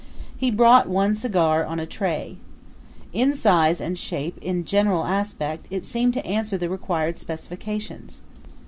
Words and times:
He 0.35 0.49
brought 0.49 0.89
one 0.89 1.13
cigar 1.13 1.63
on 1.63 1.79
a 1.79 1.85
tray. 1.85 2.37
In 3.13 3.35
size 3.35 3.79
and 3.79 3.99
shape 3.99 4.39
and 4.43 4.65
general 4.65 5.05
aspect 5.05 5.67
it 5.69 5.85
seemed 5.85 6.15
to 6.15 6.25
answer 6.25 6.57
the 6.57 6.69
required 6.69 7.19
specifications. 7.19 8.21